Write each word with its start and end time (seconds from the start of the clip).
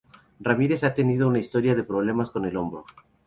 Ramírez 0.39 0.83
ha 0.83 0.95
tenido 0.95 1.27
un 1.27 1.37
historial 1.37 1.77
de 1.77 1.83
problemas 1.83 2.31
con 2.31 2.45
el 2.45 2.57
hombro. 2.57 2.85